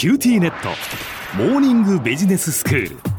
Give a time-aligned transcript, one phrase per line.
[0.00, 0.70] QTnet
[1.36, 3.09] モーニングビジネススクール。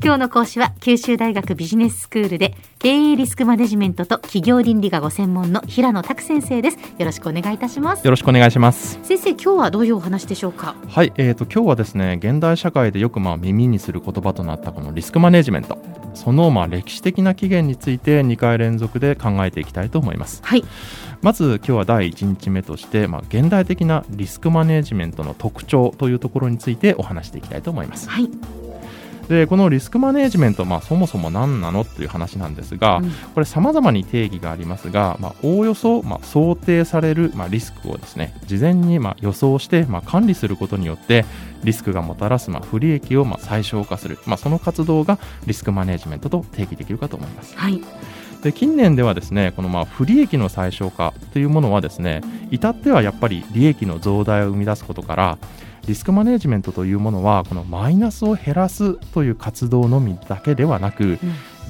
[0.00, 6.78] 今日の講師は九州大学ビジネススクールで経営リスクマネジメントと企業倫理がご専門の平野琢先生です。
[6.98, 8.04] よろしくお願いいたします。
[8.04, 9.00] よろしくお願いします。
[9.02, 10.76] 先生今日はどういうお話でしょうか？
[10.88, 15.78] はい、えーと今日はですね現代社会でよくまあ耳にする言葉となったこのリスクマネジメント。
[16.14, 20.40] そのまあ歴史的な起源について2回連続で考えていきたいと思います。
[20.44, 20.64] はい。
[21.22, 28.08] まず今日は第1日目として、まあ、現代的なリスクマネジメントの特徴というところについてお話していきたいと思います。
[28.08, 28.30] はい、
[29.28, 33.10] でこのリスクマネジメント、まあ、そもそも何なのという話なんですが、うん。
[33.34, 41.24] これ様々に定義がありますが、まあ、おおよそ、まあ、想定される、まあ、リスクをですね事前に、まあ、予想して、まあ、管理することによって
[41.62, 47.56] リスクがもたらす、まあ、不利益を、まあ、最小化する、まあ、その活動がリスクマネジメントと定義できるかと思います。
[47.56, 47.80] はい。
[48.42, 55.38] で近年ではですねこのまあ不利益の最小化というものはですね至ってはやっぱり利益の増大を生み出すことから
[55.88, 61.18] リスクマネジメントというものはこのマイナスを減らすという活動のみだけではなく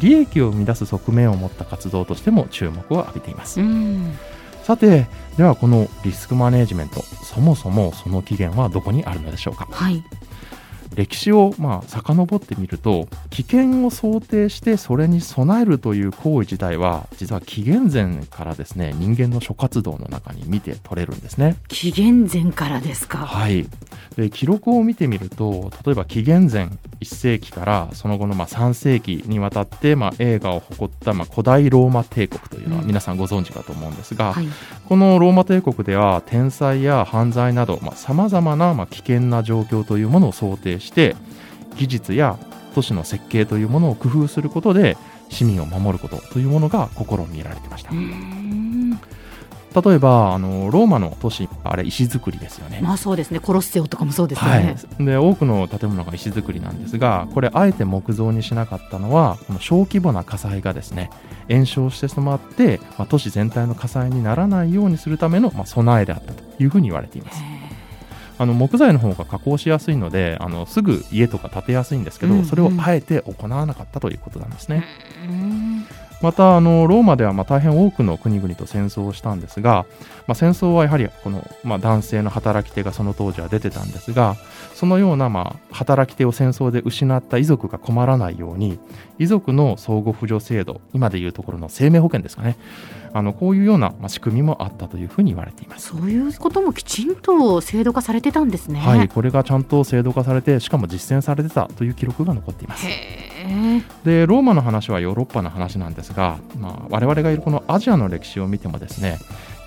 [0.00, 3.60] 利益を生み出す側面を持った活動としても注目を浴びています。
[3.60, 4.18] うん。
[4.64, 9.68] さてではこのリスクマネジメントそもそもその起源はどこにあるのでしょうか？
[9.70, 10.04] はい
[10.94, 21.56] 歴史をまあ遡ってみると危険を想定してそれに備えるという行為自体は実は紀元前からですね人間の諸活動の中に見て取れるんですね。
[21.68, 23.18] 紀元前からですか？
[23.18, 23.68] はい、
[24.16, 32.88] で記録を見てみると例えば紀元前1世紀からその後のまあ3世紀にわたってまあ映画を誇ったまあ古代ローマ帝国というのはうん。
[32.88, 34.48] 皆さんご存知かと思うんですが、はい。
[34.88, 41.16] このローマ帝国では天災や犯罪などさまざ、まなまあ危険な状況というものを想定して
[41.76, 42.38] 技術や
[42.74, 44.96] 都市の設計というものを工夫することで
[45.28, 47.92] 市民を守ることというものが試みられていました。
[49.80, 52.80] 例えばあのローマの都市あれ石造りですよね。
[52.82, 53.38] まあそうですね。
[53.38, 61.10] コロッセオとかもそうですよはね、い、で多くの建物が石造りなんですがこれあえて木造にしなかったのはこの小規模な火災がですね
[61.48, 67.42] 延焼してしまって、まあ、都市全体の火災にならないようにするための、まあ、備えであったというふうに言われています。
[67.42, 67.67] へ
[68.38, 72.44] あの木材の方が加工しやすいのであのすぐ家とか建てやすいんですけど、うんうん。
[72.46, 75.57] それをあえて行わなかったということなんですね、ーうん
[76.20, 79.86] またあのローマではまあ大変多くの国々と戦争をしたんですが、
[80.26, 84.36] まあ、戦争はやはりこの、まあ、男性の働き手がその当時は出てたんですが
[84.74, 88.78] そのようなまあ働き手を戦争で失った遺族が困らないように
[89.18, 92.56] 遺族の相互扶助制度今でいうところの生命保険ですかね
[93.12, 95.88] あのこういうようなまあ仕組みもあったというふうに言われています。
[95.88, 102.86] そういうこともきちんと制度化されてたんですねはい、これがちゃんと制度化されてしかも実践されてたという記録が残っています。
[104.04, 109.18] でローマの話はヨーロッパの話なんですが、まあ、我々がいるこのアジアの歴史を見てもですね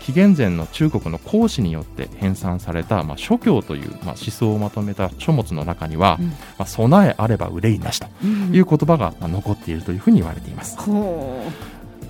[0.00, 6.28] 紀元前の中国の孔子によって編纂された、まあ、諸教という、まあ、思想をまとめた書物の中には、うん。
[6.28, 10.78] まあ、備えあれば憂いなしとうんいう言葉がまあ残っているというふうに言われています。
[10.80, 11.44] ほ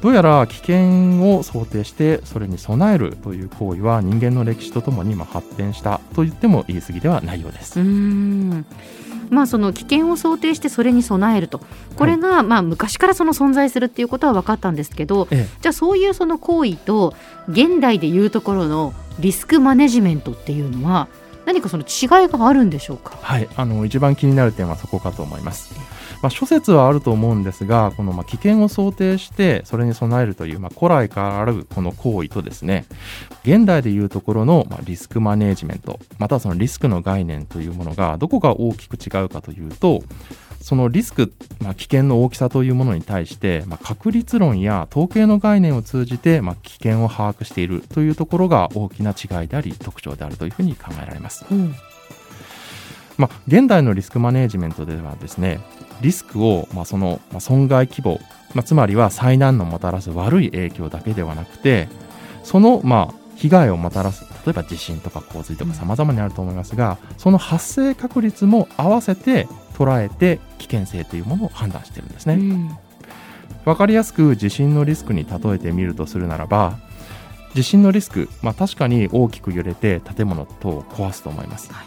[0.02, 7.78] どうやら危険を想定してそれに備えるという行為は人間の歴史とともにまあ発展したと言っても言い過ぎではないようです。
[9.30, 11.60] まあその危険を想定してそれに備えると
[11.96, 15.48] これがまあ昔からその存在するっていうことは分かったんですけどええ。
[15.60, 17.14] じゃあそういうその行為と
[17.48, 21.08] 現代でいうところのリスクマネジメントっていうのは
[21.46, 23.18] 何かその違いがあるんでしょうか？
[23.20, 25.74] はい、あの一番気になる点はそこかと思います。
[26.22, 32.84] まあ、諸説はあると思うんですが、このまあ危険を想定してそれに備えるという、まあ、古来からあるこの行為とですね、
[33.42, 40.02] 現代でいうところのまあリスクマネジメント、またはそのリスクの概念というものがどこが大きく違うかというと、
[40.60, 51.46] そのリスク、まあ、危険の大きさというものに対して、まあ、確率論や統計の概念を通じて、まあ、危険を把握しているというところが大きな違いであり特徴であるというふうに考えられます。
[51.50, 51.74] うん
[53.16, 55.60] まあ、現代のリスクマネジメントではですね
[56.00, 58.18] リスクを、まあ、その、まあ、損害規模、
[58.54, 61.88] まあ、つまりは災難のもたらす悪い影響だけではなくて
[62.42, 64.26] その、まあ、被害をもたらす。
[64.44, 72.34] 例えば地震とか洪水とか様々にあると思いますが、その発生確率も合わせて捉えて危険性というものを判断してるんですね。
[72.34, 72.70] うん。
[73.64, 76.78] わかりやすく地震のリスクに例えてみるとするならば
[77.54, 81.86] 地震のリスク、まあ、確かに大きく揺れて建物等を壊すと思います、はい。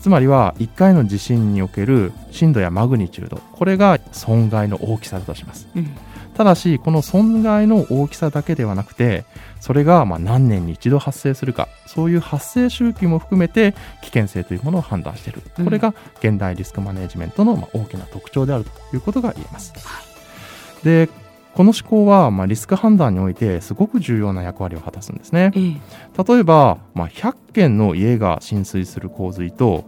[0.00, 5.68] つまりは1回の地震における震度やマグニチュードこれが損害の大きさだとします。
[5.76, 5.96] うん
[6.36, 9.24] ただしこの損害の大きさだけではなくて
[9.60, 19.72] それがまあ何年に一度発生するかそういう発生周期も含めて危険性というものを判断しているうんこれが現代リスクマネジメントのまあ大きな特徴であるということが言えます。
[20.84, 21.08] で
[21.54, 25.52] この思考は、まあ、リスク判断においてすごく重要な役割を果たすんですね。
[25.54, 25.76] ええ
[26.22, 29.84] 例えば、まあ、100件の家が浸水する洪水と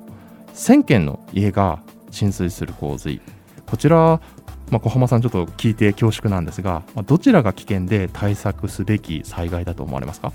[0.54, 1.80] 1000件の家が
[2.10, 3.20] 浸水する洪水
[3.68, 4.20] こちら、
[4.70, 10.32] まあ、小浜さんちょっと聞いて恐縮なんですが、まあ、どちらが危険で対策すべき災害だと思われますか？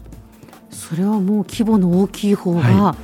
[0.69, 2.95] それはもう規模の大きい方が、は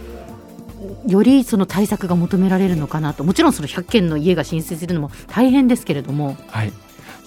[1.08, 3.24] よりその対策が求められるのかなと。
[3.24, 6.36] もちろんその100件の家が浸水するのも大変ですけれども。
[6.48, 6.72] はい。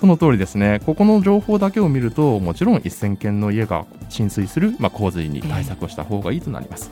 [0.00, 0.80] その通りですね。
[0.84, 6.90] ここの情報だけを見るともちろん1000件の家が浸水する、まあ、洪水に対策をした方がいいとなります、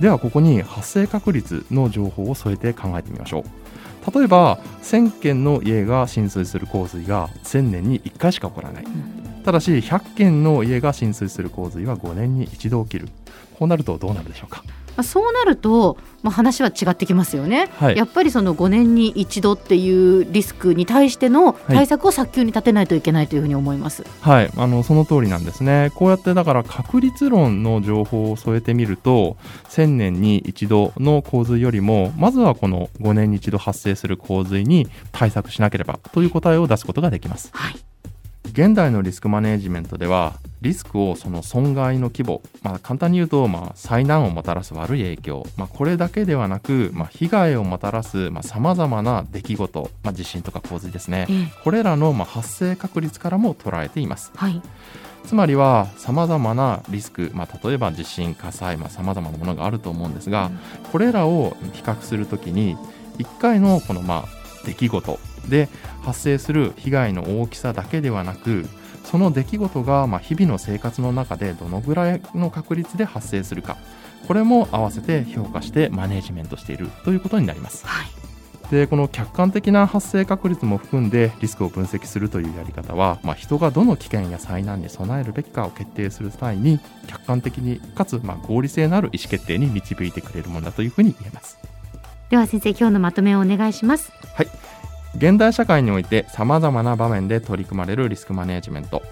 [0.00, 3.44] ではここに発生確率の情報を添えて考えてみましょう
[4.14, 8.84] 例えば1000件の家が浸水する洪水が1000年に1回しか起こらない、
[9.44, 13.08] ただし100件の家が浸水する洪水は5年に1度起きる。
[13.58, 14.62] こうなるとどうなるでしょうか？
[14.96, 24.04] まあ、そうなると、まあ、話は違ってきますよね、はいやっぱりその5年に一度っていうリスクに対しての対策を早急に立てないといけないというふうに思います。
[24.20, 25.90] はい、あのその通りなんですね。
[25.94, 29.36] こうやってだから確率論の情報を添えてみると、
[29.68, 37.50] 1000年に一度の洪水よりも、まずはこの5年に一度発生する洪水に対策しなければという答えを出すことができます。
[37.52, 37.76] はい
[38.56, 40.32] 現代のリスクマネジメントでは、
[40.62, 51.26] リスクをその損害の規模、まあ、簡単に言うと、まあ、災難をもたらす悪い影響、まあ、これだけではなく、まあ、被害をもたらすさまざ、まな出来事、まあ、地震とか洪水ですね。
[51.28, 51.52] ええ。
[51.64, 54.32] これらのまあ発生確率からも捉えています。
[54.34, 54.62] はい。
[55.26, 60.50] つまりはさまざまなリスク、まあ、例えば地震火災さまざ、まなものがあると思うんですが、
[60.92, 62.78] これらを比較するときに
[63.18, 65.18] 1回のこのまあ出来事
[65.48, 65.68] で
[66.02, 68.66] 発生する被害の大きさだけではなく
[69.04, 73.76] その出来事がまあ日々の生活の中でどのぐらいの確率で発生するか
[74.26, 77.86] これも合わせて評価してマネジメントしているということになります。
[77.86, 78.06] はい
[78.70, 91.58] でこの客観的な発生確率も含んでリスクを分析するというやり方は、まあ、人がどの危険や災難に備えるべきかを決定する際に客観的にかつまあ合理性のある意思決定に導いてくれるものだというふうに言えます
[92.28, 94.10] では先生今日のまとめをお願いします。
[95.16, 99.02] 現代社会においてさまざまな場面で取り組まれるリスクマネジメント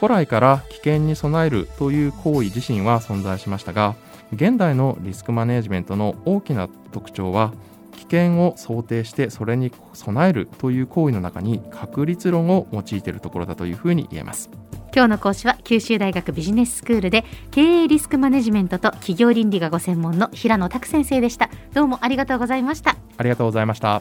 [0.00, 3.94] 古来から危険に備えるという行為自身は存在しましたが
[4.32, 7.52] 現代のリスクマネジメントの大きな特徴は
[7.92, 14.50] 危険を想定してそれに備えるという行為の中に確率論を用いているところだというふうに言えます
[14.92, 21.50] 今日の講師は九州大学ビジネススクールで経営リスクマネジメントと企業倫理がご専門の平野拓先生でした。
[21.74, 22.96] どうもありがとうございました。
[23.18, 24.00] ありがとうございました